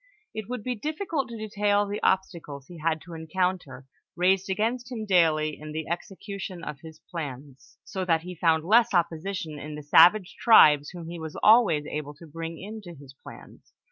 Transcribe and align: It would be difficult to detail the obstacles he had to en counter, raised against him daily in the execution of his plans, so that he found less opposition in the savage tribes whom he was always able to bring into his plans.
It 0.33 0.49
would 0.49 0.63
be 0.63 0.73
difficult 0.73 1.29
to 1.29 1.37
detail 1.37 1.85
the 1.85 2.01
obstacles 2.01 2.65
he 2.65 2.79
had 2.79 3.01
to 3.01 3.13
en 3.13 3.27
counter, 3.27 3.85
raised 4.15 4.49
against 4.49 4.91
him 4.91 5.05
daily 5.05 5.55
in 5.59 5.73
the 5.73 5.87
execution 5.87 6.63
of 6.63 6.79
his 6.79 6.97
plans, 7.11 7.77
so 7.83 8.03
that 8.05 8.21
he 8.21 8.33
found 8.33 8.63
less 8.65 8.95
opposition 8.95 9.59
in 9.59 9.75
the 9.75 9.83
savage 9.83 10.35
tribes 10.39 10.89
whom 10.89 11.07
he 11.07 11.19
was 11.19 11.35
always 11.43 11.85
able 11.85 12.15
to 12.15 12.25
bring 12.25 12.57
into 12.59 12.95
his 12.95 13.13
plans. 13.13 13.73